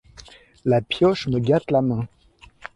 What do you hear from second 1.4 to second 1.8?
gâte